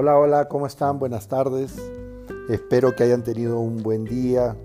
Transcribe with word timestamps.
Hola, 0.00 0.16
hola, 0.16 0.46
¿cómo 0.46 0.68
están? 0.68 1.00
Buenas 1.00 1.26
tardes. 1.26 1.76
Espero 2.48 2.94
que 2.94 3.02
hayan 3.02 3.24
tenido 3.24 3.58
un 3.58 3.82
buen 3.82 4.04
día. 4.04 4.56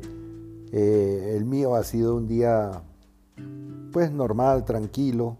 Eh, 0.71 1.33
el 1.35 1.45
mío 1.45 1.73
ha 1.73 1.81
sido 1.81 2.15
un 2.15 2.27
día 2.27 2.83
pues 3.91 4.11
normal, 4.11 4.63
tranquilo, 4.63 5.37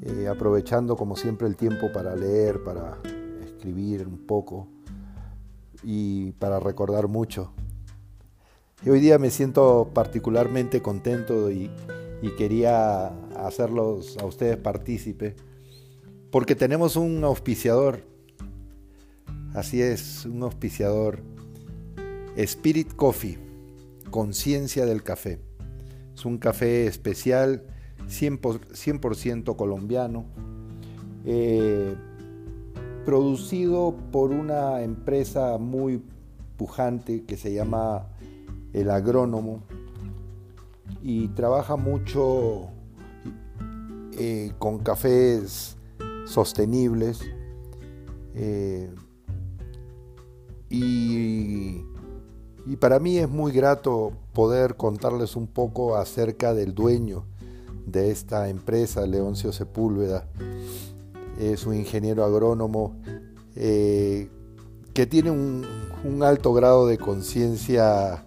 eh, 0.00 0.28
aprovechando 0.28 0.96
como 0.96 1.16
siempre 1.16 1.48
el 1.48 1.56
tiempo 1.56 1.90
para 1.92 2.14
leer, 2.14 2.62
para 2.62 2.98
escribir 3.44 4.06
un 4.06 4.24
poco 4.24 4.68
y 5.82 6.30
para 6.38 6.60
recordar 6.60 7.08
mucho. 7.08 7.50
Y 8.84 8.90
hoy 8.90 9.00
día 9.00 9.18
me 9.18 9.30
siento 9.30 9.90
particularmente 9.92 10.82
contento 10.82 11.50
y, 11.50 11.68
y 12.22 12.30
quería 12.36 13.08
hacerlos 13.44 14.16
a 14.18 14.24
ustedes 14.24 14.56
partícipe 14.56 15.34
porque 16.30 16.54
tenemos 16.54 16.94
un 16.94 17.24
auspiciador 17.24 18.07
Así 19.58 19.82
es, 19.82 20.24
un 20.24 20.44
auspiciador. 20.44 21.18
Spirit 22.36 22.94
Coffee, 22.94 23.40
conciencia 24.08 24.86
del 24.86 25.02
café. 25.02 25.40
Es 26.14 26.24
un 26.24 26.38
café 26.38 26.86
especial, 26.86 27.64
100%, 28.06 29.56
colombiano, 29.56 30.26
eh, 31.24 31.92
producido 33.04 33.96
por 34.12 34.30
una 34.30 34.80
empresa 34.82 35.58
muy 35.58 36.04
pujante 36.56 37.24
que 37.24 37.36
se 37.36 37.52
llama 37.52 38.06
El 38.72 38.92
Agrónomo 38.92 39.64
y 41.02 41.26
trabaja 41.30 41.74
mucho 41.74 42.68
eh, 44.16 44.52
con 44.60 44.78
cafés 44.78 45.76
sostenibles. 46.26 47.22
Eh, 48.36 48.88
y, 50.70 51.84
para 52.80 52.98
mí 52.98 53.18
es 53.18 53.28
muy 53.28 53.52
grato 53.52 54.12
poder 54.32 54.76
contarles 54.76 55.36
un 55.36 55.46
poco 55.46 55.96
acerca 55.96 56.54
del 56.54 56.74
dueño 56.74 57.24
de 57.86 58.10
esta 58.10 58.48
empresa, 58.48 59.06
Leoncio 59.06 59.52
Sepúlveda. 59.52 60.28
Es 61.38 61.66
un 61.66 61.74
ingeniero 61.74 62.24
agrónomo 62.24 62.94
eh, 63.56 64.28
que 64.92 65.06
tiene 65.06 65.30
un, 65.30 65.64
alto 66.22 66.52
grado 66.52 66.86
de 66.86 66.98
conciencia, 66.98 68.24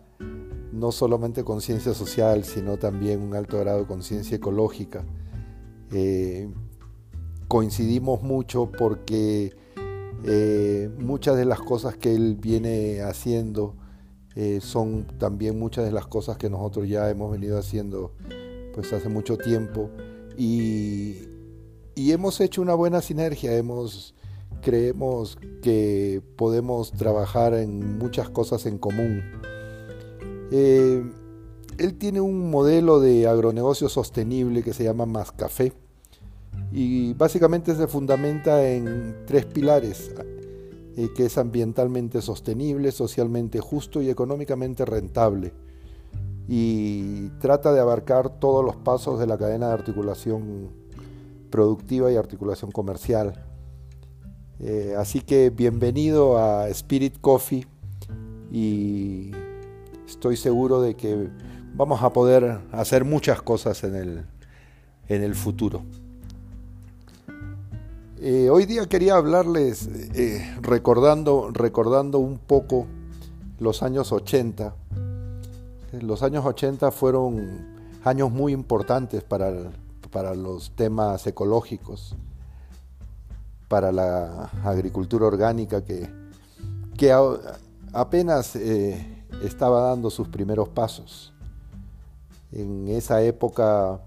no 0.71 0.91
solamente 0.91 1.43
conciencia 1.43 1.93
social, 1.93 2.43
sino 2.43 2.77
también 2.77 3.21
un 3.21 3.35
alto 3.35 3.59
grado 3.59 3.79
de 3.79 3.85
conciencia 3.85 4.37
ecológica. 4.37 5.03
Eh, 5.91 6.49
coincidimos 7.47 8.23
mucho 8.23 8.71
porque 8.71 9.53
eh, 10.23 10.89
muchas 10.99 11.35
de 11.35 11.45
las 11.45 11.59
cosas 11.59 11.97
que 11.97 12.13
él 12.13 12.37
viene 12.39 13.01
haciendo 13.01 13.75
eh, 14.35 14.59
son 14.61 15.07
también 15.17 15.57
muchas 15.57 15.85
de 15.85 15.91
las 15.91 16.07
cosas 16.07 16.37
que 16.37 16.49
nosotros 16.49 16.87
ya 16.87 17.09
hemos 17.09 17.31
venido 17.31 17.57
haciendo 17.57 18.13
pues 18.73 18.93
hace 18.93 19.09
mucho 19.09 19.37
tiempo. 19.37 19.89
Y, 20.37 21.27
hemos 21.95 22.39
hecho 22.41 22.61
una 22.61 22.73
buena 22.73 23.01
sinergia, 23.01 23.55
hemos, 23.55 24.15
creemos 24.61 25.37
que 25.61 26.21
podemos 26.35 26.91
trabajar 26.91 27.53
en 27.53 27.97
muchas 27.97 28.29
cosas 28.29 28.65
en 28.65 28.77
común. 28.77 29.21
Eh, 30.51 31.03
él 31.77 31.97
tiene 31.97 32.21
un 32.21 32.49
modelo 32.49 32.99
de 32.99 33.27
agronegocio 33.27 33.87
sostenible 33.87 34.63
que 34.63 34.73
se 34.73 34.83
llama 34.83 35.05
Más 35.05 35.31
Café 35.31 35.73
y 36.71 37.13
básicamente 37.13 37.75
se 37.75 37.87
fundamenta 37.87 38.67
en 38.69 39.25
tres 39.25 39.45
pilares, 39.45 40.11
eh, 40.95 41.09
que 41.15 41.25
es 41.25 41.37
ambientalmente 41.37 42.21
sostenible, 42.21 42.91
socialmente 42.91 43.59
justo 43.59 44.01
y 44.01 44.09
económicamente 44.09 44.85
rentable. 44.85 45.53
Y 46.47 47.29
trata 47.39 47.73
de 47.73 47.79
abarcar 47.79 48.39
todos 48.39 48.63
los 48.63 48.75
pasos 48.77 49.19
de 49.19 49.27
la 49.27 49.37
cadena 49.37 49.67
de 49.67 49.73
articulación 49.73 50.69
productiva 51.49 52.11
y 52.11 52.15
articulación 52.15 52.71
comercial. 52.71 53.45
Eh, 54.59 54.95
así 54.97 55.21
que 55.21 55.49
bienvenido 55.49 56.37
a 56.37 56.69
Spirit 56.69 57.19
Coffee 57.19 57.65
y 58.51 59.31
estoy 60.07 60.37
seguro 60.37 60.81
de 60.81 60.95
que 60.95 61.29
vamos 61.73 62.01
a 62.03 62.11
poder 62.13 62.59
hacer 62.71 63.05
muchas 63.05 63.41
cosas 63.41 63.83
en 63.83 63.95
el, 63.95 64.25
en 65.07 65.23
el 65.23 65.35
futuro. 65.35 65.83
Eh, 68.23 68.51
hoy 68.51 68.67
día 68.67 68.85
quería 68.85 69.15
hablarles, 69.15 69.89
eh, 70.13 70.55
recordando, 70.61 71.49
recordando 71.51 72.19
un 72.19 72.37
poco 72.37 72.85
los 73.57 73.81
años 73.81 74.11
80. 74.11 74.75
Los 76.01 76.21
años 76.21 76.45
80 76.45 76.91
fueron 76.91 77.79
años 78.03 78.31
muy 78.31 78.53
importantes 78.53 79.23
para, 79.23 79.71
para 80.11 80.35
los 80.35 80.69
temas 80.75 81.25
ecológicos, 81.25 82.15
para 83.67 83.91
la 83.91 84.51
agricultura 84.65 85.25
orgánica 85.25 85.83
que, 85.83 86.07
que 86.95 87.11
apenas 87.91 88.55
eh, 88.55 89.25
estaba 89.41 89.81
dando 89.81 90.11
sus 90.11 90.27
primeros 90.27 90.69
pasos. 90.69 91.33
En 92.51 92.87
esa 92.87 93.23
época 93.23 93.99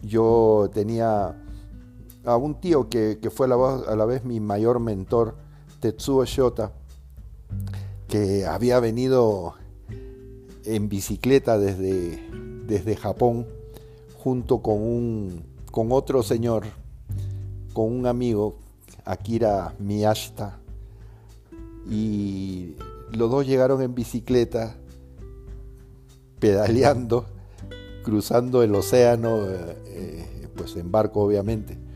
yo 0.00 0.70
tenía 0.72 1.34
a 2.28 2.36
un 2.36 2.60
tío 2.60 2.90
que, 2.90 3.18
fue 3.34 3.46
a 3.46 3.48
la, 3.48 3.74
a 3.88 3.96
la, 3.96 4.04
vez 4.04 4.22
mi 4.22 4.38
mayor 4.38 4.80
mentor, 4.80 5.36
Tetsuo 5.80 6.26
Shota, 6.26 6.72
que 8.06 8.44
había 8.44 8.80
venido 8.80 9.54
en 10.66 10.90
bicicleta 10.90 11.58
desde, 11.58 12.22
desde 12.66 12.96
Japón 12.96 13.46
junto 14.18 14.60
con, 14.60 14.82
un, 14.82 15.42
con 15.70 15.90
otro 15.90 16.22
señor, 16.22 16.64
con 17.72 17.90
un 17.90 18.04
amigo, 18.04 18.56
Akira 19.06 19.74
Miyashita, 19.78 20.58
y 21.88 22.74
los 23.10 23.30
dos 23.30 23.46
llegaron 23.46 23.80
en 23.80 23.94
bicicleta, 23.94 24.76
pedaleando, 26.40 27.24
cruzando 28.04 28.62
el 28.62 28.74
océano, 28.74 29.46
eh, 29.46 29.76
eh, 29.86 30.48
pues 30.54 30.76
en 30.76 30.92
barco 30.92 31.22
obviamente 31.22 31.87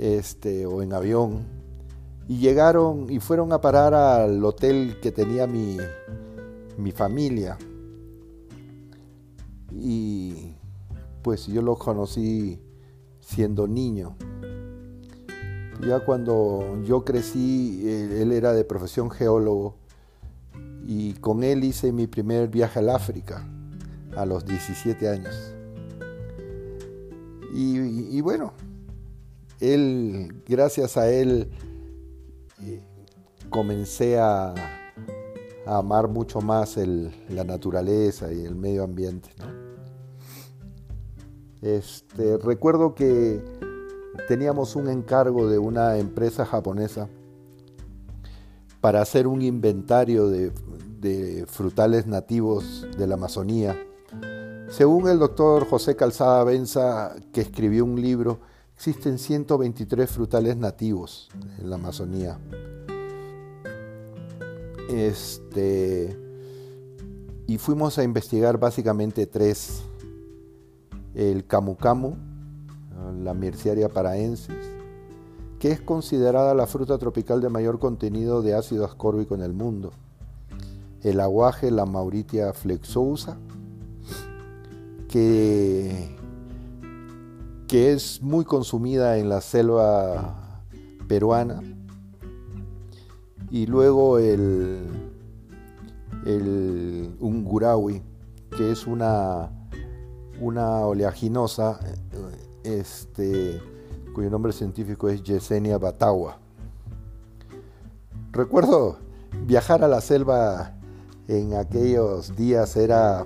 este, 0.00 0.64
o 0.64 0.82
en 0.82 0.94
avión, 0.94 1.46
y 2.26 2.38
llegaron 2.38 3.10
y 3.10 3.20
fueron 3.20 3.52
a 3.52 3.60
parar 3.60 3.92
al 3.92 4.42
hotel 4.44 4.98
que 5.02 5.12
tenía 5.12 5.46
mi, 5.46 5.76
mi 6.78 6.90
familia. 6.90 7.58
Y 9.72 10.54
pues 11.22 11.46
yo 11.46 11.60
lo 11.60 11.76
conocí 11.76 12.58
siendo 13.20 13.68
niño. 13.68 14.16
Ya 15.86 16.00
cuando 16.00 16.80
yo 16.84 17.04
crecí, 17.04 17.82
él 17.86 18.32
era 18.32 18.52
de 18.52 18.64
profesión 18.64 19.10
geólogo 19.10 19.76
y 20.86 21.14
con 21.14 21.42
él 21.42 21.64
hice 21.64 21.92
mi 21.92 22.06
primer 22.06 22.48
viaje 22.48 22.78
al 22.78 22.88
África 22.90 23.46
a 24.16 24.24
los 24.24 24.46
17 24.46 25.08
años. 25.08 25.54
y 27.52 28.20
bueno, 28.20 28.52
él, 29.60 30.42
gracias 30.46 30.96
a 30.96 31.10
él, 31.10 31.50
eh, 32.62 32.82
comencé 33.48 34.18
a, 34.18 34.54
amar 35.66 36.08
mucho 36.08 36.40
más 36.40 36.78
la 37.28 37.44
naturaleza 37.44 38.32
y 38.32 38.44
el 38.44 38.56
medio 38.56 38.82
ambiente. 38.82 39.30
Este, 41.62 42.38
recuerdo 42.38 42.94
que 42.94 43.44
teníamos 44.26 44.74
un 44.74 44.88
encargo 44.88 45.48
de 45.48 45.58
una 45.58 45.98
empresa 45.98 46.44
japonesa 46.44 47.08
para 48.80 49.02
hacer 49.02 49.26
un 49.26 49.42
inventario 49.42 50.28
de, 50.28 50.50
de 50.98 51.44
frutales 51.46 52.06
nativos 52.06 52.88
de 52.96 53.06
la 53.06 53.14
Amazonía. 53.14 53.76
Según 54.70 55.08
el 55.08 55.18
doctor 55.18 55.68
José 55.68 55.94
Calzada 55.94 56.42
Benza, 56.44 57.14
que 57.32 57.42
escribió 57.42 57.84
un 57.84 58.00
libro 58.00 58.40
Existen 58.80 59.18
123 59.18 60.10
frutales 60.10 60.56
nativos 60.56 61.28
en 61.58 61.68
la 61.68 61.76
Amazonía. 61.76 62.38
Este, 64.88 66.18
y 67.46 67.58
fuimos 67.58 67.98
a 67.98 68.04
investigar 68.04 68.58
básicamente 68.58 69.26
tres. 69.26 69.82
El 71.14 71.46
camu 71.46 71.76
camu, 71.76 72.16
la 73.22 73.34
Myrciaria 73.34 73.90
paraensis, 73.90 74.56
que 75.58 75.72
es 75.72 75.82
considerada 75.82 76.54
la 76.54 76.66
fruta 76.66 76.96
tropical 76.96 77.42
de 77.42 77.50
mayor 77.50 77.80
contenido 77.80 78.40
de 78.40 78.54
ácido 78.54 78.86
ascórbico 78.86 79.34
en 79.34 79.42
el 79.42 79.52
mundo. 79.52 79.90
El 81.02 81.20
aguaje, 81.20 81.70
la 81.70 81.84
Mauritia 81.84 82.54
flexosa, 82.54 83.36
que 85.06 86.18
que 87.70 87.92
es 87.92 88.20
muy 88.20 88.44
consumida 88.44 89.16
en 89.18 89.28
la 89.28 89.40
selva 89.40 90.64
peruana. 91.06 91.62
Y 93.48 93.66
luego 93.66 94.18
el, 94.18 94.88
el 96.26 97.14
Ungurawi, 97.20 98.02
que 98.56 98.72
es 98.72 98.88
una, 98.88 99.52
una 100.40 100.80
oleaginosa 100.80 101.78
este, 102.64 103.62
cuyo 104.16 104.30
nombre 104.30 104.52
científico 104.52 105.08
es 105.08 105.22
Yesenia 105.22 105.78
batawa. 105.78 106.38
Recuerdo 108.32 108.98
viajar 109.46 109.84
a 109.84 109.88
la 109.88 110.00
selva 110.00 110.74
en 111.28 111.54
aquellos 111.54 112.34
días 112.34 112.74
era 112.74 113.24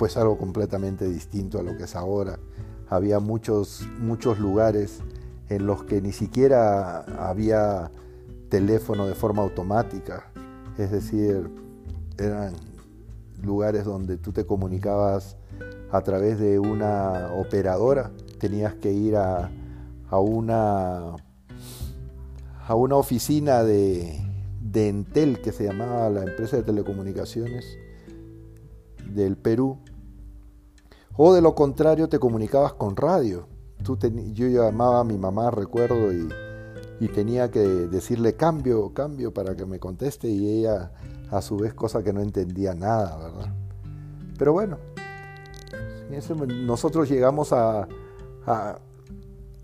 pues 0.00 0.16
algo 0.16 0.36
completamente 0.36 1.08
distinto 1.08 1.60
a 1.60 1.62
lo 1.62 1.76
que 1.76 1.84
es 1.84 1.94
ahora. 1.94 2.40
Había 2.90 3.20
muchos, 3.20 3.86
muchos 3.98 4.38
lugares 4.38 5.00
en 5.48 5.66
los 5.66 5.84
que 5.84 6.00
ni 6.00 6.12
siquiera 6.12 7.00
había 7.28 7.90
teléfono 8.48 9.06
de 9.06 9.14
forma 9.14 9.42
automática. 9.42 10.30
Es 10.78 10.90
decir, 10.90 11.50
eran 12.18 12.54
lugares 13.42 13.84
donde 13.84 14.16
tú 14.16 14.32
te 14.32 14.46
comunicabas 14.46 15.36
a 15.90 16.00
través 16.02 16.38
de 16.38 16.58
una 16.58 17.32
operadora. 17.34 18.10
Tenías 18.38 18.74
que 18.74 18.92
ir 18.92 19.16
a, 19.16 19.50
a 20.10 20.18
una, 20.18 21.16
a 22.66 22.74
una 22.74 22.96
oficina 22.96 23.64
de, 23.64 24.20
de 24.62 24.88
Entel, 24.88 25.40
que 25.40 25.52
se 25.52 25.64
llamaba 25.64 26.08
la 26.10 26.22
empresa 26.22 26.56
de 26.56 26.62
telecomunicaciones 26.62 27.78
del 29.14 29.36
Perú, 29.36 29.78
o 31.18 31.34
de 31.34 31.42
lo 31.42 31.54
contrario 31.54 32.08
te 32.08 32.20
comunicabas 32.20 32.72
con 32.74 32.96
radio. 32.96 33.48
Tú 33.82 33.98
yo 34.32 34.46
llamaba 34.46 35.00
a 35.00 35.04
mi 35.04 35.18
mamá, 35.18 35.50
recuerdo, 35.50 36.12
y, 36.12 36.28
y, 37.00 37.08
tenía 37.08 37.50
que 37.50 37.60
decirle 37.60 38.34
cambio, 38.34 38.94
cambio 38.94 39.34
para 39.34 39.56
que 39.56 39.66
me 39.66 39.80
conteste 39.80 40.28
y 40.28 40.60
ella 40.60 40.92
a 41.30 41.42
su 41.42 41.56
vez 41.56 41.74
cosa 41.74 42.04
que 42.04 42.12
no 42.12 42.20
entendía 42.20 42.72
nada, 42.74 43.16
¿verdad? 43.18 43.52
Pero 44.38 44.52
bueno, 44.52 44.78
nosotros 46.64 47.08
llegamos 47.08 47.52
a, 47.52 47.88
a, 48.46 48.78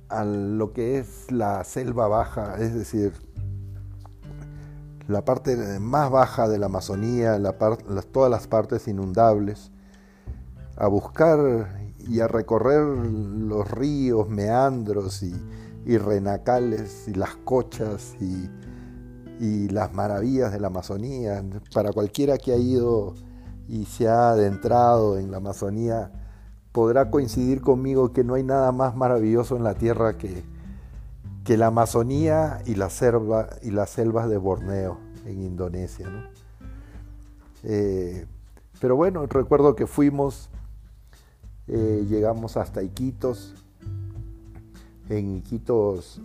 a 0.08 0.24
lo 0.24 0.72
que 0.72 0.98
es 0.98 1.30
la 1.30 1.62
selva 1.62 2.08
baja, 2.08 2.56
es 2.58 2.74
decir, 2.74 3.12
la 5.06 5.24
parte 5.24 5.56
más 5.78 6.10
baja 6.10 6.48
de 6.48 6.58
la 6.58 6.66
Amazonía, 6.66 7.38
todas 8.12 8.30
las 8.30 8.46
partes 8.48 8.88
inundables, 8.88 9.70
a 10.76 10.86
buscar 10.86 11.78
y 11.98 12.20
a 12.20 12.28
recorrer 12.28 12.82
los 12.84 13.70
ríos, 13.70 14.28
meandros 14.28 15.22
y, 15.22 15.98
renacales 15.98 17.08
y 17.08 17.14
las 17.14 17.36
cochas 17.36 18.14
y, 18.20 18.48
las 19.68 19.92
maravillas 19.92 20.52
de 20.52 20.60
la 20.60 20.68
Amazonía. 20.68 21.44
Para 21.74 21.92
cualquiera 21.92 22.38
que 22.38 22.52
ha 22.52 22.56
ido 22.56 23.14
y 23.68 23.84
se 23.84 24.08
ha 24.08 24.30
adentrado 24.30 25.18
en 25.18 25.30
la 25.30 25.38
Amazonía, 25.38 26.12
podrá 26.72 27.10
coincidir 27.10 27.60
conmigo 27.60 28.12
que 28.12 28.24
no 28.24 28.34
hay 28.34 28.42
nada 28.42 28.72
más 28.72 28.96
maravilloso 28.96 29.56
en 29.56 29.64
la 29.64 29.74
tierra 29.74 30.16
que, 30.16 30.44
que 31.44 31.56
la 31.56 31.66
Amazonía 31.66 32.62
y 32.64 32.72
y 32.72 32.74
las 32.74 32.92
selvas 33.90 34.28
de 34.28 34.36
Borneo 34.38 34.98
en 35.26 35.42
Indonesia. 35.42 36.08
Eh, 37.64 38.26
pero 38.80 38.96
bueno, 38.96 39.26
recuerdo 39.26 39.74
que 39.74 39.86
fuimos, 39.86 40.50
eh, 41.66 42.06
llegamos 42.08 42.56
hasta 42.56 42.82
Iquitos, 42.82 43.54
en 45.08 45.36
Iquitos, 45.36 46.20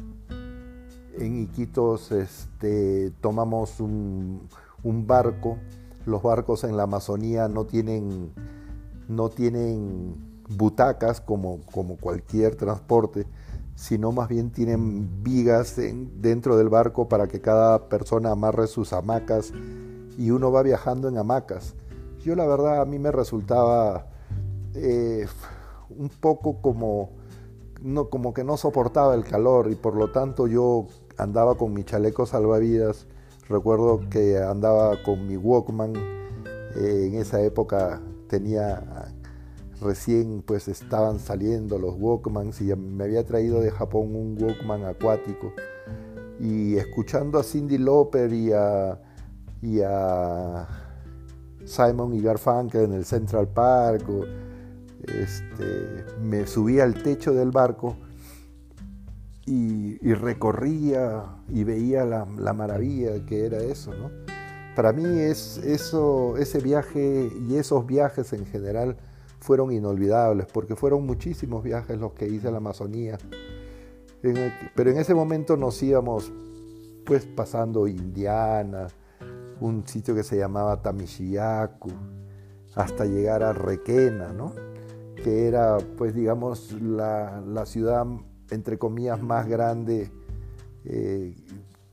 en 1.17 1.41
Iquitos 1.41 2.11
este, 2.11 3.11
tomamos 3.21 3.79
un, 3.79 4.47
barco, 4.83 5.57
los 6.05 6.21
barcos 6.23 6.63
en 6.63 6.77
la 6.77 6.83
Amazonía 6.83 7.47
no 7.47 7.65
tienen, 7.65 8.31
no 9.07 9.29
tienen 9.29 10.15
butacas 10.49 11.21
como, 11.21 11.59
como 11.71 11.97
cualquier 11.97 12.55
transporte, 12.55 13.25
sino 13.75 14.11
más 14.11 14.27
bien 14.27 14.49
tienen 14.49 15.23
vigas 15.23 15.77
dentro 15.77 16.57
del 16.57 16.69
barco 16.69 17.07
para 17.07 17.27
que 17.27 17.39
cada 17.39 17.87
persona 17.87 18.31
amarre 18.31 18.67
sus 18.67 18.91
hamacas 18.91 19.53
y 20.17 20.31
uno 20.31 20.51
va 20.51 20.63
viajando 20.63 21.07
en 21.07 21.17
hamacas. 21.17 21.75
Yo 22.23 22.35
la 22.35 22.45
verdad 22.45 22.81
a 22.81 22.85
mí 22.85 22.99
me 22.99 23.11
resultaba 23.11 24.07
eh, 24.75 25.27
un 25.89 26.09
poco 26.09 26.61
como, 26.61 27.11
no, 27.81 28.09
como 28.09 28.33
que 28.33 28.43
no 28.43 28.57
soportaba 28.57 29.15
el 29.15 29.23
calor 29.23 29.71
y 29.71 29.75
por 29.75 29.95
lo 29.95 30.11
tanto 30.11 30.47
yo 30.47 30.87
andaba 31.17 31.55
con 31.55 31.73
mi 31.73 31.83
chaleco 31.83 32.25
salvavidas. 32.25 33.07
Recuerdo 33.47 34.01
que 34.09 34.37
andaba 34.37 35.01
con 35.03 35.27
mi 35.27 35.35
Walkman. 35.37 35.93
Eh, 36.75 37.07
en 37.07 37.15
esa 37.15 37.41
época 37.41 38.01
tenía 38.27 39.13
recién 39.81 40.43
pues 40.45 40.67
estaban 40.67 41.19
saliendo 41.19 41.79
los 41.79 41.95
Walkmans 41.97 42.61
y 42.61 42.75
me 42.75 43.05
había 43.05 43.25
traído 43.25 43.61
de 43.61 43.71
Japón 43.71 44.13
un 44.13 44.37
Walkman 44.39 44.83
acuático 44.85 45.53
y 46.39 46.75
escuchando 46.75 47.39
a 47.39 47.43
Cindy 47.43 47.77
Lauper 47.77 48.31
y 48.31 48.51
a, 48.53 48.99
y 49.61 49.81
a 49.81 50.67
Simon 51.65 52.13
y 52.13 52.21
Garfunkel 52.21 52.83
en 52.83 52.93
el 52.93 53.05
Central 53.05 53.47
Park 53.47 54.05
este, 55.07 56.05
me 56.21 56.45
subía 56.47 56.83
al 56.83 57.01
techo 57.01 57.33
del 57.33 57.51
barco 57.51 57.97
y, 59.45 59.97
recorría 60.13 61.23
y 61.47 61.63
veía 61.63 62.05
la, 62.05 62.27
la, 62.37 62.53
maravilla 62.53 63.25
que 63.25 63.45
era 63.45 63.57
eso, 63.57 63.93
¿no? 63.95 64.11
Para 64.75 64.93
mí 64.93 65.03
es 65.03 65.57
eso, 65.57 66.37
ese 66.37 66.59
viaje 66.59 67.31
y 67.47 67.55
esos 67.55 67.85
viajes 67.85 68.31
en 68.33 68.45
general 68.45 68.97
fueron 69.39 69.71
inolvidables, 69.71 70.45
porque 70.53 70.75
fueron 70.75 71.05
muchísimos 71.05 71.63
viajes 71.63 71.97
los 71.97 72.13
que 72.13 72.27
hice 72.27 72.49
a 72.49 72.51
la 72.51 72.57
Amazonía. 72.57 73.17
pero 74.21 74.91
en 74.91 74.97
ese 74.97 75.15
momento 75.15 75.57
nos 75.57 75.81
íbamos 75.81 76.31
pues 77.05 77.25
pasando 77.25 77.87
Indiana, 77.87 78.87
un 79.59 79.87
sitio 79.87 80.13
que 80.13 80.23
se 80.23 80.37
llamaba 80.37 80.81
Tamishiyaku, 80.81 81.89
hasta 82.75 83.05
llegar 83.05 83.41
a 83.41 83.51
Requena, 83.53 84.31
¿no? 84.31 84.53
Que 85.23 85.47
era 85.47 85.77
pues 85.97 86.13
digamos 86.13 86.71
la, 86.81 87.65
ciudad 87.65 88.05
entre 88.49 88.77
comillas 88.77 89.21
más 89.21 89.47
grande 89.47 90.11
eh, 90.85 91.35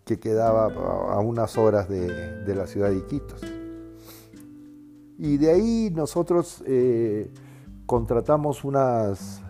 que 0.05 0.19
quedaba 0.19 0.67
a 0.67 1.21
unas 1.21 1.59
horas 1.59 1.89
de 1.89 2.55
la 2.55 2.67
ciudad 2.67 2.91
de 2.91 2.99
Iquitos. 2.99 3.43
Y 5.19 5.39
de 5.39 5.51
ahí 5.51 5.91
nosotros 5.95 6.63
eh, 6.67 7.31
contratamos 7.87 8.65
unas, 8.65 9.41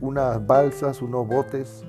unas 0.00 0.46
balsas, 0.46 1.02
unos 1.02 1.28
botes 1.28 1.84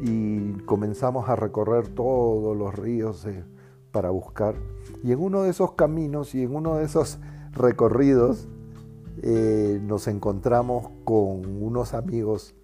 y 0.00 0.52
comenzamos 0.64 1.28
a 1.28 1.36
recorrer 1.36 1.88
todos 1.88 2.56
los 2.56 2.74
ríos 2.74 3.26
eh, 3.26 3.44
para 3.92 4.10
buscar. 4.10 4.54
Y 5.02 5.12
en 5.12 5.20
uno 5.20 5.42
de 5.42 5.50
esos 5.50 5.72
caminos 5.72 6.34
y 6.34 6.42
en 6.42 6.54
uno 6.54 6.76
de 6.76 6.84
esos 6.84 7.18
recorridos 7.52 8.48
eh, 9.22 9.80
nos 9.82 10.08
encontramos 10.08 10.90
con 11.04 11.62
unos 11.62 11.94
amigos 11.94 12.54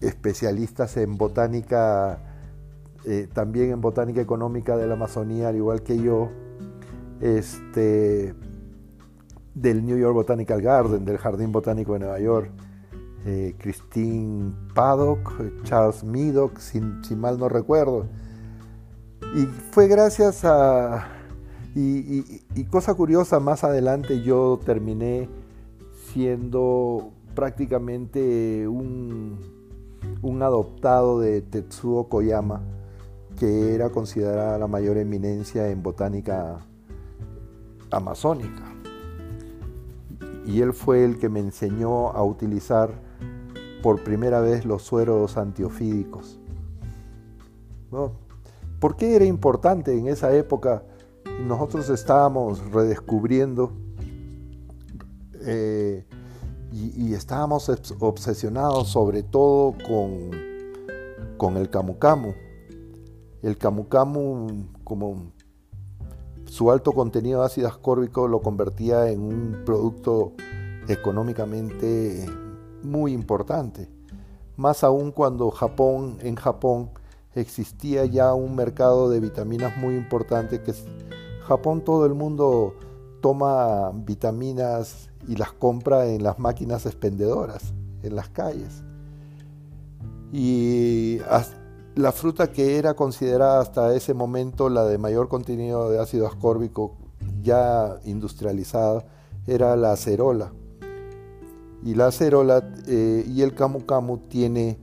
especialistas 0.00 0.96
en 0.96 1.16
botánica, 1.16 2.18
también 3.32 3.70
en 3.70 3.80
botánica 3.80 4.20
económica 4.20 4.76
de 4.76 4.86
la 4.86 4.94
Amazonía, 4.94 5.48
al 5.48 5.56
igual 5.56 5.82
que 5.82 5.98
yo, 5.98 6.30
este, 7.20 8.34
del 9.54 9.84
New 9.84 9.98
York 9.98 10.14
Botanical 10.14 10.62
Garden, 10.62 11.04
del 11.04 11.18
Jardín 11.18 11.52
Botánico 11.52 11.94
de 11.94 12.00
Nueva 12.00 12.18
York, 12.20 12.50
eh, 13.26 13.54
Christine 13.58 14.54
Paddock, 14.74 15.62
Charles 15.64 16.02
Meadock, 16.04 16.58
si, 16.58 16.80
mal 17.14 17.38
no 17.38 17.48
recuerdo. 17.48 18.06
Y 19.36 19.44
fue 19.72 19.88
gracias 19.88 20.44
a... 20.44 21.19
Y, 21.74 22.64
cosa 22.70 22.94
curiosa, 22.94 23.38
más 23.38 23.62
adelante 23.62 24.22
yo 24.22 24.58
terminé 24.64 25.28
siendo 26.12 27.12
prácticamente 27.34 28.66
un, 28.66 29.38
adoptado 30.42 31.20
de 31.20 31.42
Tetsuo 31.42 32.08
Koyama, 32.08 32.62
que 33.38 33.74
era 33.74 33.90
considerada 33.90 34.58
la 34.58 34.66
mayor 34.66 34.98
eminencia 34.98 35.68
en 35.68 35.82
botánica 35.82 36.58
amazónica. 37.90 38.64
Y 40.46 40.62
él 40.62 40.72
fue 40.72 41.04
el 41.04 41.18
que 41.18 41.28
me 41.28 41.40
enseñó 41.40 42.08
a 42.08 42.24
utilizar 42.24 42.90
por 43.82 44.02
primera 44.02 44.40
vez 44.40 44.64
los 44.64 44.82
sueros 44.82 45.36
antiofídicos. 45.36 46.38
¿Por 48.80 48.96
qué 48.96 49.14
era 49.16 49.24
importante 49.24 49.96
en 49.96 50.08
esa 50.08 50.34
época? 50.34 50.82
Nosotros 51.46 51.88
estábamos 51.90 52.60
redescubriendo 52.70 53.72
eh, 55.42 56.04
y, 56.72 57.14
estábamos 57.14 57.70
obsesionados 57.98 58.88
sobre 58.88 59.22
todo 59.22 59.74
con, 59.86 60.30
con 61.36 61.56
el 61.56 61.68
camu 61.68 61.98
camu. 61.98 62.34
El 63.42 63.56
camu 63.56 63.88
camu, 63.88 64.66
como 64.84 65.32
su 66.44 66.70
alto 66.70 66.92
contenido 66.92 67.40
de 67.40 67.46
ácido 67.46 67.68
ascórbico 67.68 68.28
lo 68.28 68.40
convertía 68.40 69.08
en 69.08 69.20
un 69.20 69.62
producto 69.64 70.34
económicamente 70.88 72.26
muy 72.82 73.12
importante. 73.12 73.88
Más 74.56 74.84
aún 74.84 75.10
cuando 75.10 75.50
Japón, 75.50 76.18
en 76.20 76.36
Japón 76.36 76.90
existía 77.34 78.04
ya 78.04 78.34
un 78.34 78.54
mercado 78.56 79.08
de 79.10 79.20
vitaminas 79.20 79.76
muy 79.76 79.94
importante 79.94 80.60
que 80.62 80.74
Japón 81.50 81.80
todo 81.80 82.06
el 82.06 82.14
mundo 82.14 82.76
toma 83.20 83.90
vitaminas 83.92 85.10
y 85.26 85.34
las 85.34 85.50
compra 85.50 86.06
en 86.06 86.22
las 86.22 86.38
máquinas 86.38 86.86
expendedoras, 86.86 87.74
en 88.04 88.14
las 88.14 88.28
calles. 88.28 88.84
Y 90.32 91.18
la 91.96 92.12
fruta 92.12 92.52
que 92.52 92.78
era 92.78 92.94
considerada 92.94 93.60
hasta 93.60 93.92
ese 93.96 94.14
momento 94.14 94.68
la 94.68 94.84
de 94.84 94.96
mayor 94.96 95.26
contenido 95.26 95.90
de 95.90 95.98
ácido 95.98 96.28
ascórbico 96.28 96.94
ya 97.42 97.98
industrializada 98.04 99.04
era 99.48 99.74
la 99.74 99.90
acerola. 99.90 100.52
Y 101.84 101.96
la 101.96 102.06
acerola 102.06 102.62
eh, 102.86 103.24
y 103.26 103.42
el 103.42 103.56
camu 103.56 103.86
camu 103.86 104.18
tiene 104.18 104.78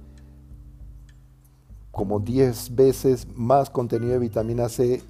como 1.91 2.19
10 2.19 2.75
veces 2.75 3.25
más 3.35 3.69
contenido 3.69 4.11
de 4.11 4.19
vitamina 4.19 4.67
C 4.67 5.01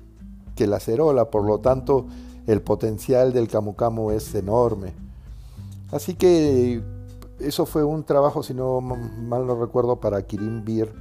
que 0.58 0.68
la 0.68 0.78
acerola, 0.78 1.30
por 1.30 1.46
lo 1.46 1.60
tanto 1.60 2.08
el 2.48 2.62
potencial 2.62 3.32
del 3.32 3.48
camu 3.48 3.76
camu 3.76 4.12
es 4.12 4.34
enorme. 4.36 4.94
Así 5.92 6.16
que 6.16 6.82
eso 7.40 7.66
fue 7.66 7.84
un 7.84 8.04
trabajo, 8.04 8.44
si 8.44 8.54
no 8.54 8.82
mal 8.82 9.46
no 9.46 9.56
recuerdo, 9.56 10.02
para 10.02 10.22
Kirin 10.24 10.66
Beer 10.66 10.92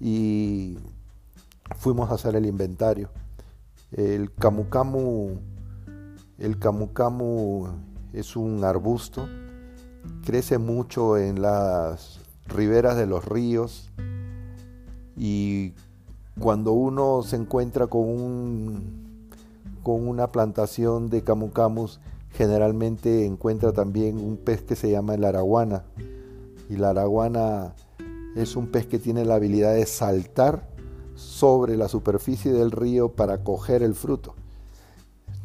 y 0.00 0.78
fuimos 1.76 2.10
a 2.10 2.14
hacer 2.14 2.36
el 2.36 2.46
inventario. 2.46 3.10
El 3.90 4.32
camu 4.32 4.68
camu, 4.68 5.38
el 6.38 6.58
es 8.12 8.36
un 8.36 8.64
arbusto, 8.64 9.26
crece 10.24 10.58
mucho 10.58 11.18
en 11.18 11.42
las 11.42 12.20
riberas 12.46 12.96
de 12.96 13.06
los 13.06 13.24
ríos 13.24 13.90
y 15.16 15.72
cuando 16.38 16.72
uno 16.72 17.22
se 17.22 17.36
encuentra 17.36 17.86
con, 17.86 18.02
un, 18.02 19.20
con 19.82 20.06
una 20.06 20.32
plantación 20.32 21.08
de 21.08 21.22
camu 21.22 21.50
camus, 21.50 22.00
generalmente 22.32 23.24
encuentra 23.24 23.72
también 23.72 24.18
un 24.18 24.36
pez 24.36 24.62
que 24.62 24.76
se 24.76 24.90
llama 24.90 25.14
el 25.14 25.24
araguana. 25.24 25.84
Y 26.68 26.76
la 26.76 26.90
araguana 26.90 27.74
es 28.34 28.56
un 28.56 28.66
pez 28.66 28.86
que 28.86 28.98
tiene 28.98 29.24
la 29.24 29.36
habilidad 29.36 29.74
de 29.74 29.86
saltar 29.86 30.68
sobre 31.14 31.76
la 31.76 31.88
superficie 31.88 32.52
del 32.52 32.70
río 32.70 33.12
para 33.12 33.42
coger 33.42 33.82
el 33.82 33.94
fruto. 33.94 34.34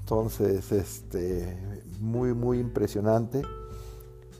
Entonces, 0.01 0.73
este, 0.73 1.57
muy, 2.01 2.33
muy 2.33 2.59
impresionante. 2.59 3.43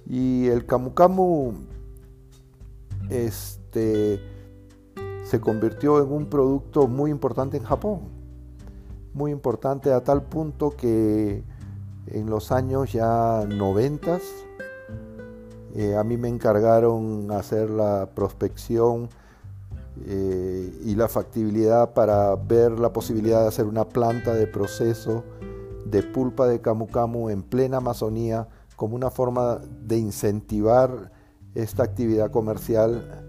Y 0.05 0.47
el 0.47 0.65
camu 0.65 0.93
camu 0.93 1.53
este, 3.09 4.19
se 5.31 5.39
convirtió 5.39 6.03
en 6.03 6.11
un 6.11 6.25
producto 6.25 6.89
muy 6.89 7.09
importante 7.09 7.55
en 7.55 7.63
Japón. 7.63 8.01
Muy 9.13 9.31
importante 9.31 9.93
a 9.93 10.03
tal 10.03 10.23
punto 10.23 10.71
que 10.71 11.41
en 12.07 12.29
los 12.29 12.51
años 12.51 12.91
ya 12.91 13.45
noventas. 13.47 14.23
Eh, 15.73 15.95
a 15.95 16.03
mí 16.03 16.17
me 16.17 16.27
encargaron 16.27 17.31
hacer 17.31 17.69
la 17.69 18.09
prospección 18.13 19.07
eh, 20.05 20.77
y 20.83 20.95
la 20.95 21.07
factibilidad 21.07 21.93
para 21.93 22.35
ver 22.35 22.77
la 22.77 22.91
posibilidad 22.91 23.43
de 23.43 23.47
hacer 23.47 23.67
una 23.67 23.87
planta 23.87 24.33
de 24.33 24.47
proceso 24.47 25.23
de 25.85 26.03
pulpa 26.03 26.45
de 26.45 26.59
camu 26.59 26.87
camu 26.87 27.29
en 27.29 27.41
plena 27.41 27.77
Amazonía 27.77 28.49
como 28.75 28.97
una 28.97 29.09
forma 29.09 29.61
de 29.81 29.97
incentivar 29.97 31.09
esta 31.55 31.83
actividad 31.83 32.31
comercial 32.31 33.25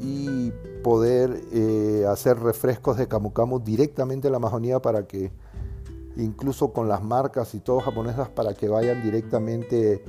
y 0.00 0.52
poder 0.82 1.40
eh, 1.52 2.04
hacer 2.08 2.38
refrescos 2.38 2.96
de 2.96 3.08
camu 3.08 3.60
directamente 3.60 4.28
en 4.28 4.32
la 4.32 4.36
Amazonía 4.36 4.80
para 4.80 5.06
que 5.06 5.32
incluso 6.16 6.72
con 6.72 6.88
las 6.88 7.02
marcas 7.02 7.54
y 7.54 7.60
todo 7.60 7.80
japonesas 7.80 8.28
para 8.28 8.54
que 8.54 8.68
vayan 8.68 9.02
directamente 9.02 10.02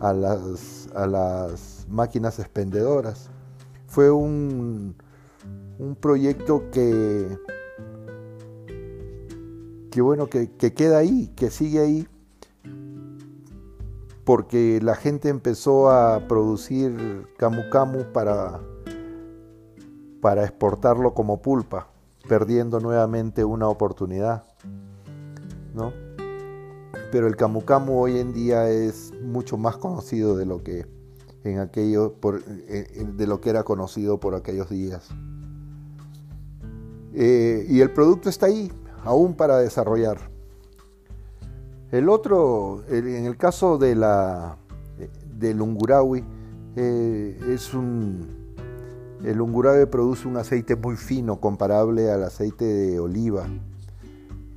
a 0.00 0.12
las, 0.12 0.88
a 0.94 1.06
las 1.06 1.86
máquinas 1.88 2.38
expendedoras. 2.38 3.30
Fue 3.86 4.10
un, 4.10 4.94
un 5.78 5.96
proyecto 5.96 6.70
que, 6.70 7.38
que 9.90 10.00
bueno, 10.00 10.28
que, 10.28 10.50
que 10.52 10.72
queda 10.72 10.98
ahí, 10.98 11.32
que 11.36 11.50
sigue 11.50 11.80
ahí, 11.80 12.08
porque 14.24 14.78
la 14.82 14.94
gente 14.94 15.28
empezó 15.28 15.90
a 15.90 16.28
producir 16.28 17.26
camu 17.36 18.04
para, 18.12 18.60
para 20.20 20.44
exportarlo 20.44 21.14
como 21.14 21.40
pulpa, 21.40 21.88
perdiendo 22.28 22.80
nuevamente 22.80 23.44
una 23.44 23.68
oportunidad. 23.68 24.44
¿no? 25.74 25.92
Pero 27.12 27.26
el 27.26 27.36
Camu 27.36 27.64
Camu 27.64 27.98
hoy 27.98 28.18
en 28.18 28.32
día 28.32 28.68
es 28.68 29.12
mucho 29.22 29.56
más 29.56 29.76
conocido 29.76 30.36
de 30.36 30.46
lo 30.46 30.62
que 30.62 30.86
en 31.42 31.58
aquello, 31.58 32.14
por, 32.14 32.44
de 32.44 33.26
lo 33.26 33.40
que 33.40 33.50
era 33.50 33.62
conocido 33.64 34.20
por 34.20 34.34
aquellos 34.34 34.68
días. 34.68 35.08
Eh, 37.12 37.66
y 37.68 37.80
el 37.80 37.90
producto 37.90 38.28
está 38.28 38.46
ahí, 38.46 38.70
aún 39.04 39.34
para 39.34 39.58
desarrollar. 39.58 40.18
El 41.90 42.08
otro, 42.08 42.84
en 42.88 43.26
el 43.26 43.36
caso 43.36 43.78
de 43.78 43.96
la, 43.96 44.56
del 45.34 45.60
Ungurawi, 45.60 46.24
eh, 46.76 47.40
es 47.48 47.74
un, 47.74 48.49
el 49.24 49.40
Ungurawi 49.40 49.86
produce 49.86 50.26
un 50.26 50.36
aceite 50.36 50.76
muy 50.76 50.96
fino 50.96 51.40
comparable 51.40 52.10
al 52.10 52.24
aceite 52.24 52.64
de 52.64 52.98
oliva. 52.98 53.46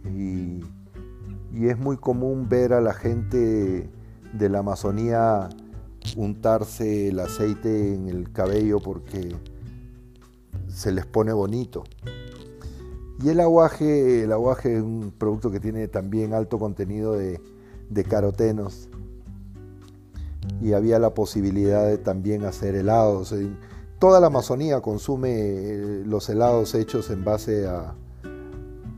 Y 0.05 1.67
es 1.67 1.77
muy 1.77 1.98
común 1.98 2.50
ver 2.50 2.74
a 2.74 2.82
la 2.82 2.93
gente 2.93 3.89
de 4.34 4.50
la 4.50 4.60
Amazonía 4.60 5.50
untarse 6.17 7.10
el 7.10 7.20
aceite 7.20 7.93
en 7.93 8.10
el 8.10 8.32
cabello 8.32 8.79
porque 8.79 9.36
se 10.67 10.91
les 10.91 11.05
pone 11.05 11.32
bonito. 11.34 11.84
Y 13.24 13.29
el 13.29 13.39
aguaje, 13.39 14.24
el 14.24 14.32
aguaje 14.32 14.77
es 14.77 14.82
un 14.82 15.13
producto 15.17 15.51
que 15.51 15.60
tiene 15.60 15.88
también 15.88 16.34
alto 16.34 16.60
contenido 16.60 17.13
de, 17.13 17.39
carotenos. 18.10 18.89
Y 20.62 20.74
había 20.74 21.00
la 21.00 21.13
posibilidad 21.13 21.88
de 21.88 21.98
también 21.98 22.43
hacer 22.43 22.75
helados. 22.75 23.34
Toda 24.03 24.19
la 24.19 24.27
Amazonía 24.27 24.81
consume 24.81 25.29
eh, 25.31 26.03
los 26.05 26.27
helados 26.27 26.75
hechos 26.75 27.10
en 27.10 27.24
base 27.24 27.65
a, 27.65 27.95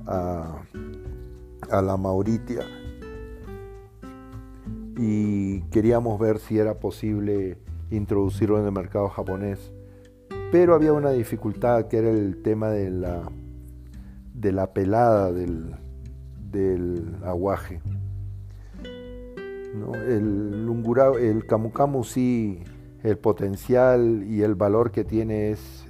a 0.07 1.81
la 1.83 1.95
Mauritia 1.95 2.61
y 4.97 5.61
queríamos 5.69 6.19
ver 6.19 6.39
si 6.39 6.57
era 6.57 6.79
posible 6.79 7.59
introducirlo 7.91 8.59
en 8.59 8.65
el 8.65 8.71
mercado 8.71 9.07
japonés. 9.09 9.71
Pero 10.51 10.73
había 10.73 10.91
una 10.91 11.11
dificultad 11.11 11.85
que 11.85 11.97
era 11.97 12.09
el 12.09 12.41
tema 12.41 12.71
de 12.71 12.89
la, 12.89 13.31
de 14.33 14.51
la 14.51 14.73
pelada 14.73 15.31
del, 15.31 15.75
aguaje. 17.23 17.79
El, 18.83 20.65
lungura, 20.65 21.11
el 21.19 21.45
camu 21.45 22.03
sí, 22.03 22.63
el 23.05 23.19
potencial 23.19 24.25
y 24.27 24.41
el 24.41 24.55
valor 24.55 24.91
que 24.91 25.03
tiene 25.03 25.51
es, 25.51 25.85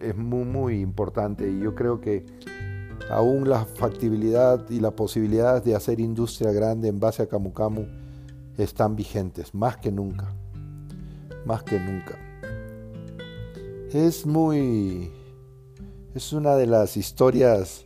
es 0.00 0.16
muy, 0.16 0.44
muy 0.44 0.80
importante 0.80 1.50
y 1.50 1.60
yo 1.60 1.74
creo 1.74 2.00
que 2.00 2.24
aún 3.10 3.46
la 3.48 3.66
factibilidad 3.66 4.64
y 4.70 4.80
la 4.80 4.90
posibilidad 4.90 5.62
de 5.62 5.74
hacer 5.74 6.00
industria 6.00 6.50
grande 6.50 6.88
en 6.88 6.98
base 6.98 7.22
a 7.22 7.26
Camu 7.26 7.52
Camu 7.52 7.86
están 8.56 8.96
vigentes, 8.96 9.54
más 9.54 9.76
que 9.76 9.92
nunca, 9.92 10.34
más 11.44 11.62
que 11.62 11.78
nunca. 11.78 12.18
Es 13.92 14.24
muy, 14.24 15.12
es 16.14 16.32
una 16.32 16.56
de 16.56 16.66
las 16.66 16.96
historias 16.96 17.84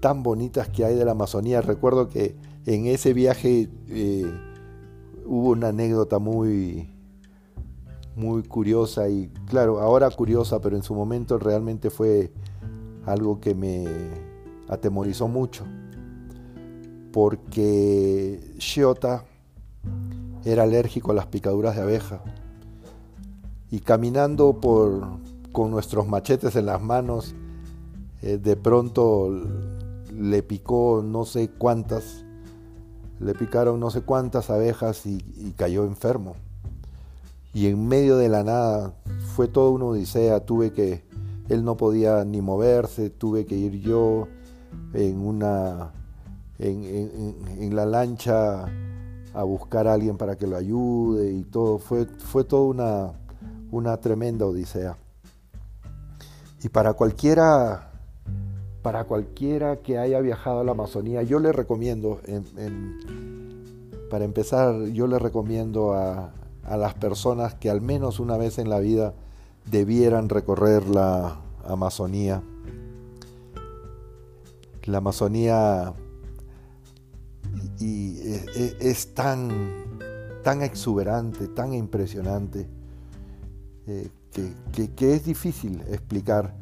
tan 0.00 0.22
bonitas 0.22 0.70
que 0.70 0.86
hay 0.86 0.94
de 0.94 1.04
la 1.04 1.12
Amazonía. 1.12 1.60
Recuerdo 1.60 2.08
que 2.08 2.34
en 2.64 2.86
ese 2.86 3.12
viaje 3.12 3.68
eh, 3.88 4.32
hubo 5.24 5.50
una 5.50 5.68
anécdota 5.68 6.18
muy, 6.18 6.93
muy 8.16 8.42
curiosa 8.42 9.08
y 9.08 9.28
claro, 9.46 9.80
ahora 9.80 10.10
curiosa, 10.10 10.60
pero 10.60 10.76
en 10.76 10.82
su 10.82 10.94
momento 10.94 11.38
realmente 11.38 11.90
fue 11.90 12.32
algo 13.06 13.40
que 13.40 13.54
me 13.54 13.84
atemorizó 14.68 15.28
mucho, 15.28 15.64
porque 17.12 18.54
Shiota 18.58 19.24
era 20.44 20.64
alérgico 20.64 21.12
a 21.12 21.14
las 21.14 21.26
picaduras 21.26 21.76
de 21.76 21.82
abeja 21.82 22.20
y 23.70 23.80
caminando 23.80 24.60
por, 24.60 25.18
con 25.52 25.70
nuestros 25.70 26.06
machetes 26.06 26.54
en 26.56 26.66
las 26.66 26.80
manos, 26.80 27.34
eh, 28.22 28.38
de 28.38 28.56
pronto 28.56 29.30
le 30.12 30.42
picó 30.42 31.02
no 31.04 31.24
sé 31.24 31.50
cuántas, 31.50 32.24
le 33.18 33.34
picaron 33.34 33.80
no 33.80 33.90
sé 33.90 34.02
cuántas 34.02 34.50
abejas 34.50 35.06
y, 35.06 35.20
cayó 35.56 35.84
enfermo. 35.84 36.36
Y 37.54 37.68
en 37.68 37.86
medio 37.86 38.16
de 38.16 38.28
la 38.28 38.42
nada 38.42 38.94
fue 39.34 39.46
toda 39.46 39.70
una 39.70 39.84
odisea, 39.86 40.40
tuve 40.40 40.72
que, 40.72 41.04
él 41.48 41.64
no 41.64 41.76
podía 41.76 42.24
ni 42.24 42.40
moverse, 42.40 43.10
tuve 43.10 43.46
que 43.46 43.54
ir 43.54 43.80
yo 43.80 44.26
en 44.92 45.20
una, 45.20 45.92
en, 46.58 47.76
la 47.76 47.86
lancha 47.86 48.64
a 49.32 49.42
buscar 49.44 49.86
a 49.86 49.92
alguien 49.92 50.16
para 50.16 50.36
que 50.36 50.46
lo 50.46 50.56
ayude 50.56 51.32
y 51.32 51.44
todo, 51.44 51.78
fue, 51.78 52.06
fue 52.06 52.44
toda 52.44 52.62
una, 52.62 53.12
una 53.70 53.96
tremenda 53.98 54.46
odisea. 54.46 54.96
Y 56.62 56.68
para 56.70 56.94
cualquiera 56.94 57.90
para 58.84 59.04
cualquiera 59.04 59.76
que 59.76 59.96
haya 59.96 60.20
viajado 60.20 60.60
a 60.60 60.64
la 60.64 60.72
Amazonía, 60.72 61.22
yo 61.22 61.38
le 61.38 61.52
recomiendo, 61.52 62.20
para 64.10 64.26
empezar, 64.26 64.88
yo 64.88 65.06
le 65.06 65.18
recomiendo 65.18 65.94
a, 65.94 66.30
las 66.76 66.94
personas 66.94 67.54
que 67.54 67.70
al 67.70 67.80
menos 67.80 68.20
una 68.20 68.36
vez 68.36 68.58
en 68.58 68.68
la 68.68 68.78
vida 68.78 69.14
debieran 69.70 70.28
recorrer 70.28 70.88
la 70.88 71.38
Amazonía. 71.66 72.42
La 74.84 74.98
Amazonía 74.98 75.94
y, 77.80 78.18
es, 78.80 79.14
tan, 79.14 79.50
tan 80.42 80.62
exuberante, 80.62 81.48
tan 81.48 81.72
impresionante, 81.72 82.68
eh, 83.86 84.10
que 84.96 85.14
es 85.14 85.24
difícil 85.24 85.80
explicar 85.88 86.54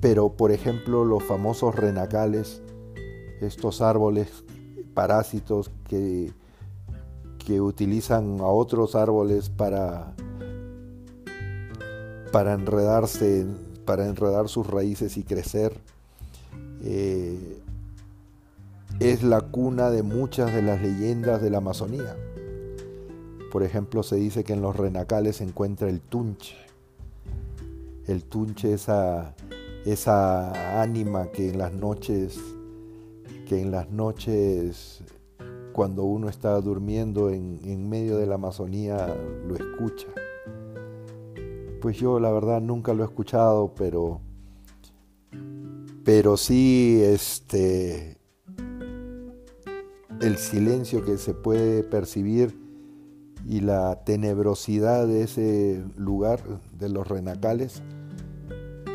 pero 0.00 0.32
por 0.32 0.52
ejemplo 0.52 1.04
los 1.04 1.24
famosos 1.24 1.74
renacales, 1.74 2.62
estos 3.40 3.80
árboles 3.80 4.44
parásitos 4.94 5.70
que, 5.88 6.32
que 7.48 7.62
utilizan 7.62 8.40
a 8.40 8.46
otros 8.46 8.94
árboles 8.94 9.48
para, 9.48 10.12
para 12.30 12.52
enredarse, 12.52 13.46
para 13.86 14.06
enredar 14.06 14.50
sus 14.50 14.66
raíces 14.66 15.16
y 15.16 15.22
crecer, 15.22 15.72
eh, 16.82 17.58
es 19.00 19.22
la 19.22 19.40
cuna 19.40 19.88
de 19.90 20.02
muchas 20.02 20.52
de 20.52 20.60
las 20.60 20.82
leyendas 20.82 21.40
de 21.40 21.48
la 21.48 21.56
Amazonía. 21.56 22.18
Por 23.50 23.62
ejemplo, 23.62 24.02
se 24.02 24.16
dice 24.16 24.44
que 24.44 24.52
en 24.52 24.60
los 24.60 24.76
renacales 24.76 25.36
se 25.36 25.44
encuentra 25.44 25.88
el 25.88 26.02
tunche. 26.02 26.54
El 28.06 28.24
tunche, 28.24 28.74
esa 28.74 29.34
esa 29.86 30.82
ánima 30.82 31.28
que 31.28 31.48
en 31.48 31.56
las 31.56 31.72
noches, 31.72 32.38
que 33.48 33.62
en 33.62 33.70
las 33.70 33.88
noches 33.88 35.02
cuando 35.78 36.02
uno 36.02 36.28
está 36.28 36.60
durmiendo 36.60 37.30
en, 37.30 37.88
medio 37.88 38.16
de 38.16 38.26
la 38.26 38.34
Amazonía 38.34 39.16
lo 39.46 39.54
escucha. 39.54 40.08
Pues 41.80 41.96
yo 41.98 42.18
la 42.18 42.32
verdad 42.32 42.60
nunca 42.60 42.92
lo 42.94 43.04
he 43.04 43.06
escuchado, 43.06 43.72
pero, 43.76 44.20
pero 46.02 46.36
sí 46.36 47.00
este, 47.04 48.18
el 50.20 50.36
silencio 50.38 51.04
que 51.04 51.16
se 51.16 51.32
puede 51.32 51.84
percibir 51.84 52.58
y 53.46 53.60
la 53.60 54.02
tenebrosidad 54.02 55.06
de 55.06 55.22
ese 55.22 55.84
lugar, 55.96 56.42
de 56.76 56.88
los 56.88 57.06
renacales, 57.06 57.84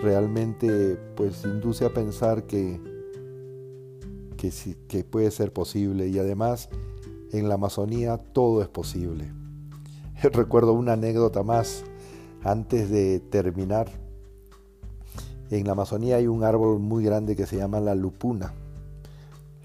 realmente 0.02 0.98
pues 1.16 1.46
induce 1.46 1.86
a 1.86 1.94
pensar 1.94 2.44
que, 2.44 2.82
que, 4.88 5.04
puede 5.04 5.32
ser 5.32 5.54
posible 5.54 6.08
y 6.08 6.20
además 6.20 6.70
en 7.32 7.48
la 7.48 7.56
Amazonía 7.56 8.18
todo 8.18 8.62
es 8.62 8.68
posible. 8.68 9.32
Recuerdo 10.22 10.74
una 10.74 10.94
anécdota 10.94 11.44
más 11.44 11.84
antes 12.44 12.90
de 12.90 13.20
terminar. 13.20 13.88
En 15.50 15.66
la 15.66 15.74
Amazonía 15.74 16.18
hay 16.18 16.28
un 16.28 16.44
árbol 16.44 16.80
muy 16.80 17.04
grande 17.04 17.36
que 17.36 17.46
se 17.46 17.58
llama 17.58 17.80
la 17.80 17.96
lupuna. 17.96 18.54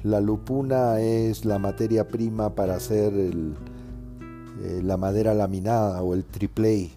La 0.05 0.21
lupuna 0.21 1.01
es 1.01 1.45
la 1.45 1.59
materia 1.59 2.07
prima 2.07 2.55
para 2.55 2.77
hacer 2.77 3.13
eh, 3.15 4.81
la 4.83 4.97
madera 4.97 5.35
laminada 5.35 6.03
o 6.03 6.15
el 6.15 6.25
triplay. 6.25 6.93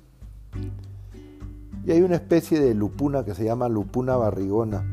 Y 1.83 1.91
hay 1.91 2.01
una 2.01 2.15
especie 2.15 2.59
de 2.59 2.75
lupuna 2.75 3.25
que 3.25 3.33
se 3.33 3.43
llama 3.43 3.69
lupuna 3.69 4.17
barrigona, 4.17 4.83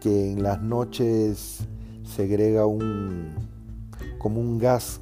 que 0.00 0.32
en 0.32 0.42
las 0.42 0.62
noches 0.62 1.60
segrega 2.04 2.66
un 2.66 3.34
como 4.18 4.40
un 4.40 4.58
gas 4.58 5.00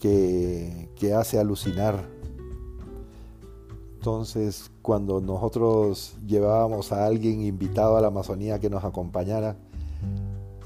que, 0.00 0.88
que 0.96 1.14
hace 1.14 1.38
alucinar. 1.38 2.04
Entonces, 3.94 4.70
cuando 4.82 5.20
nosotros 5.20 6.16
llevábamos 6.26 6.92
a 6.92 7.06
alguien 7.06 7.42
invitado 7.42 7.96
a 7.96 8.00
la 8.00 8.08
Amazonía 8.08 8.58
que 8.58 8.68
nos 8.68 8.84
acompañara, 8.84 9.56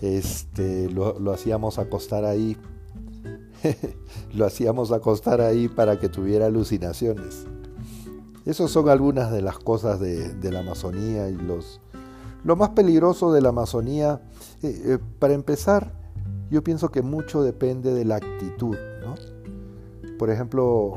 este, 0.01 0.89
lo, 0.91 1.19
lo 1.19 1.33
hacíamos 1.33 1.79
acostar 1.79 2.25
ahí. 2.25 2.57
lo 4.33 4.47
hacíamos 4.47 4.93
acostar 4.93 5.41
ahí 5.41 5.69
para 5.69 5.99
que 5.99 6.09
tuviera 6.09 6.47
alucinaciones. 6.47 7.47
Esas 8.47 8.71
son 8.71 8.89
algunas 8.89 9.33
de 9.33 9.43
las 9.43 9.59
cosas 9.59 9.99
de, 9.99 10.51
la 10.53 10.61
Amazonía 10.61 11.29
y 11.29 11.35
los... 11.35 11.81
Lo 12.47 12.55
más 12.55 12.69
peligroso 12.69 13.33
de 13.33 13.41
la 13.41 13.49
Amazonía, 13.49 14.21
eh, 14.63 14.83
eh, 14.85 14.99
para 15.19 15.35
empezar, 15.35 15.93
yo 16.49 16.63
pienso 16.63 16.91
que 16.93 17.03
mucho 17.03 17.43
depende 17.43 17.93
de 17.93 18.05
la 18.05 18.17
actitud. 18.17 18.77
Por 20.17 20.31
ejemplo, 20.31 20.95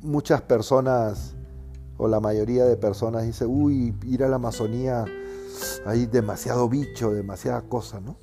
muchas 0.00 0.40
personas 0.40 1.34
o 1.98 2.08
la 2.08 2.20
mayoría 2.20 2.64
de 2.64 2.78
personas 2.78 3.24
dice, 3.24 3.44
uy, 3.44 3.94
ir 4.06 4.24
a 4.24 4.28
la 4.30 4.36
Amazonía 4.36 5.04
hay 5.84 6.06
demasiado 6.06 6.70
bicho, 6.70 7.12
demasiada 7.12 7.60
cosa, 7.60 8.00
¿no? 8.00 8.16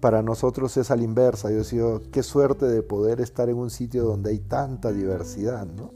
Para 0.00 0.22
nosotros 0.22 0.76
es 0.76 0.90
a 0.90 0.96
la 0.96 1.04
inversa. 1.04 1.50
Yo 1.50 1.56
decía, 1.56 1.84
qué 2.12 2.22
suerte 2.22 2.66
de 2.66 2.82
poder 2.82 3.22
estar 3.22 3.48
en 3.48 3.56
un 3.56 3.70
sitio 3.70 4.04
donde 4.04 4.28
hay 4.32 4.40
tanta 4.40 4.92
diversidad, 4.92 5.66
¿no? 5.66 5.90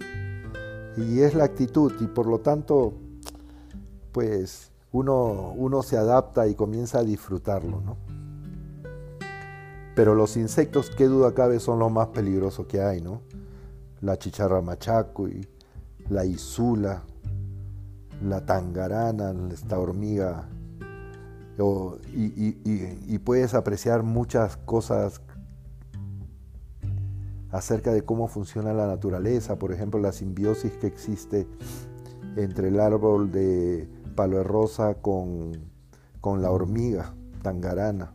y 0.96 1.20
es 1.20 1.34
la 1.34 1.44
actitud 1.44 1.92
y 2.00 2.06
por 2.06 2.26
lo 2.26 2.40
tanto 2.40 2.94
pues 4.12 4.71
uno, 4.92 5.52
uno 5.56 5.82
se 5.82 5.96
adapta 5.96 6.46
y 6.46 6.54
comienza 6.54 6.98
a 6.98 7.04
disfrutarlo. 7.04 7.80
¿no? 7.80 7.96
Pero 9.94 10.14
los 10.14 10.36
insectos, 10.36 10.90
qué 10.90 11.06
duda 11.06 11.34
cabe, 11.34 11.60
son 11.60 11.78
los 11.78 11.90
más 11.90 12.08
peligrosos 12.08 12.66
que 12.66 12.80
hay, 12.80 13.00
¿no? 13.00 13.22
La 14.00 14.18
chicharra 14.18 14.62
machaco 14.62 15.28
y 15.28 15.46
la 16.08 16.24
isula, 16.24 17.02
la 18.22 18.44
tangarana, 18.44 19.34
esta 19.52 19.78
hormiga. 19.78 20.48
y, 22.14 23.18
puedes 23.18 23.54
apreciar 23.54 24.02
muchas 24.02 24.56
cosas 24.56 25.20
acerca 27.50 27.92
de 27.92 28.02
cómo 28.02 28.28
funciona 28.28 28.72
la 28.72 28.86
naturaleza, 28.86 29.58
por 29.58 29.72
ejemplo, 29.72 30.00
la 30.00 30.12
simbiosis 30.12 30.72
que 30.72 30.86
existe 30.86 31.46
entre 32.36 32.68
el 32.68 32.80
árbol 32.80 33.30
de 33.30 33.88
palo 34.12 34.38
de 34.38 34.44
rosa 34.44 34.94
con, 34.94 35.70
la 36.40 36.50
hormiga 36.50 37.14
tangarana. 37.42 38.14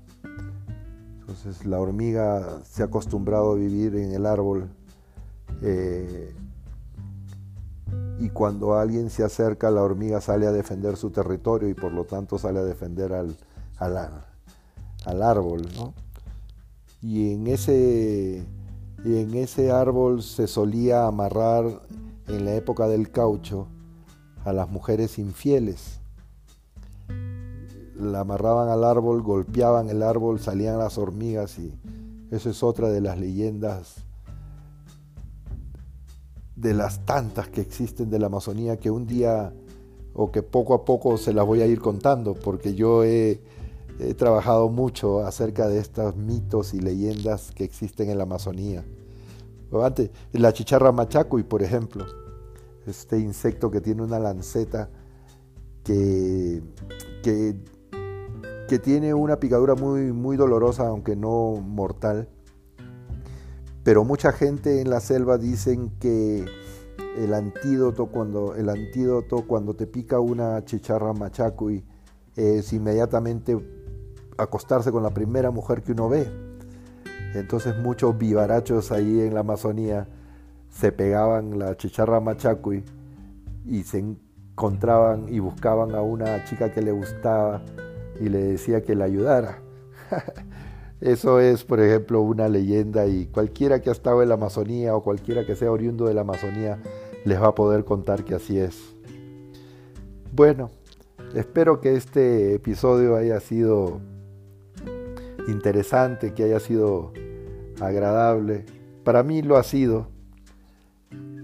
Entonces 1.19 1.65
la 1.65 1.79
hormiga 1.79 2.61
se 2.63 2.83
ha 2.83 2.85
acostumbrado 2.85 3.51
a 3.51 3.55
vivir 3.55 3.95
en 3.95 4.13
el 4.13 4.25
árbol 4.25 4.69
eh, 5.61 6.33
y 8.19 8.29
cuando 8.29 8.75
alguien 8.75 9.09
se 9.09 9.23
acerca 9.23 9.69
la 9.69 9.83
hormiga 9.83 10.21
sale 10.21 10.47
a 10.47 10.51
defender 10.51 10.95
su 10.95 11.11
territorio 11.11 11.69
y 11.69 11.73
por 11.73 11.91
lo 11.91 12.05
tanto 12.05 12.39
sale 12.39 12.59
a 12.59 12.63
defender 12.63 13.13
al, 13.13 13.35
al 13.79 15.21
árbol. 15.21 15.67
¿no? 15.75 15.93
Y 17.01 17.33
en 17.33 17.47
ese 17.47 18.45
y 19.03 19.17
en 19.17 19.35
ese 19.35 19.71
árbol 19.71 20.23
se 20.23 20.47
solía 20.47 21.05
amarrar 21.05 21.65
en 22.27 22.45
la 22.45 22.55
época 22.55 22.87
del 22.87 23.11
caucho 23.11 23.67
a 24.47 24.53
las 24.53 24.69
mujeres 24.69 25.19
infieles. 25.19 25.99
La 27.99 28.21
amarraban 28.21 28.69
al 28.69 28.85
árbol, 28.85 29.21
golpeaban 29.21 29.89
el 29.89 30.01
árbol, 30.01 30.39
salían 30.39 30.77
las 30.77 30.97
hormigas 30.97 31.59
y 31.59 31.73
eso 32.31 32.49
es 32.49 32.63
otra 32.63 32.87
de 32.87 33.01
las 33.01 33.19
leyendas 33.19 33.95
de 36.55 36.73
las 36.73 37.05
tantas 37.05 37.49
que 37.49 37.59
existen 37.59 38.09
de 38.09 38.19
la 38.19 38.27
Amazonía 38.27 38.77
que 38.77 38.89
un 38.89 39.05
día 39.05 39.53
o 40.13 40.31
que 40.31 40.43
poco 40.43 40.73
a 40.73 40.85
poco 40.85 41.17
se 41.17 41.33
las 41.33 41.45
voy 41.45 41.61
a 41.61 41.67
ir 41.67 41.81
contando 41.81 42.33
porque 42.33 42.73
yo 42.73 43.03
he, 43.03 43.41
trabajado 44.15 44.69
mucho 44.69 45.25
acerca 45.25 45.67
de 45.67 45.79
estos 45.79 46.15
mitos 46.15 46.73
y 46.73 46.79
leyendas 46.79 47.51
que 47.51 47.63
existen 47.63 48.11
en 48.11 48.17
la 48.19 48.23
Amazonía. 48.23 48.85
Antes, 49.83 50.11
la 50.31 50.53
chicharra 50.53 50.91
machaco 50.91 51.37
y 51.39 51.43
por 51.43 51.63
ejemplo, 51.63 52.05
este 52.87 53.19
insecto 53.19 53.69
que 53.71 53.81
tiene 53.81 54.01
una 54.01 54.19
lanceta 54.19 54.89
que, 55.83 56.61
que, 57.23 58.79
tiene 58.79 59.13
una 59.13 59.39
picadura 59.39 59.75
muy, 59.75 60.11
muy 60.11 60.37
dolorosa, 60.37 60.87
aunque 60.87 61.15
no 61.15 61.55
mortal. 61.55 62.29
Pero 63.83 64.03
mucha 64.03 64.33
gente 64.33 64.81
en 64.81 64.89
la 64.89 64.99
selva 64.99 65.37
dicen 65.37 65.91
que 65.99 66.45
el 67.17 67.33
antídoto 67.33 68.07
cuando, 68.07 68.53
el 68.55 68.69
antídoto 68.69 69.47
cuando 69.47 69.75
te 69.75 69.87
pica 69.87 70.19
una 70.19 70.63
chicharra 70.65 71.13
machacuy 71.13 71.85
es 72.35 72.73
inmediatamente 72.73 73.57
acostarse 74.37 74.91
con 74.91 75.03
la 75.03 75.13
primera 75.13 75.51
mujer 75.51 75.81
que 75.81 75.93
uno 75.93 76.09
ve. 76.09 76.29
Entonces 77.33 77.77
muchos 77.77 78.17
vivarachos 78.17 78.91
ahí 78.91 79.21
en 79.21 79.33
la 79.33 79.39
Amazonía 79.39 80.07
se 80.77 80.91
pegaban 80.91 81.57
la 81.57 81.75
chicharra 81.75 82.19
machacuy 82.19 82.83
y 83.65 83.81
se 83.81 83.97
encontraban 83.97 85.25
y 85.27 85.39
buscaban 85.39 85.95
a 85.95 86.01
una 86.01 86.43
chica 86.45 86.71
que 86.71 86.83
le 86.83 86.91
gustaba 86.91 87.63
y 88.19 88.29
le 88.29 88.43
decía 88.43 88.83
que 88.83 88.93
la 88.93 89.05
ayudara. 89.05 89.59
Eso 91.01 91.39
es, 91.39 91.63
por 91.63 91.79
ejemplo, 91.79 92.21
una 92.21 92.47
leyenda 92.47 93.07
y 93.07 93.25
cualquiera 93.25 93.81
que 93.81 93.89
ha 93.89 93.91
estado 93.91 94.21
en 94.21 94.29
la 94.29 94.35
Amazonía 94.35 94.95
o 94.95 95.01
cualquiera 95.01 95.45
que 95.47 95.55
sea 95.55 95.71
oriundo 95.71 96.05
de 96.05 96.13
la 96.13 96.21
Amazonía 96.21 96.79
les 97.25 97.41
va 97.41 97.47
a 97.47 97.55
poder 97.55 97.83
contar 97.83 98.23
que 98.23 98.35
así 98.35 98.59
es. 98.59 98.95
Bueno, 100.31 100.69
espero 101.33 101.81
que 101.81 101.95
este 101.95 102.53
episodio 102.53 103.15
haya 103.15 103.39
sido 103.39 103.99
interesante, 105.47 106.35
que 106.35 106.43
haya 106.43 106.59
sido 106.59 107.13
agradable. 107.81 108.65
Para 109.03 109.23
mí 109.23 109.41
lo 109.41 109.57
ha 109.57 109.63
sido, 109.63 110.07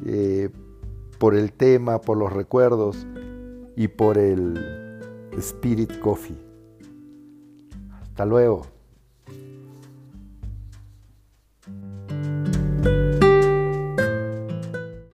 eh, 0.05 0.49
por 1.19 1.35
el 1.35 1.53
tema, 1.53 2.01
por 2.01 2.17
los 2.17 2.31
recuerdos 2.31 3.07
y 3.75 3.87
por 3.87 4.17
el 4.17 4.59
Spirit 5.37 5.99
Coffee. 5.99 6.37
Hasta 8.01 8.25
luego. 8.25 8.67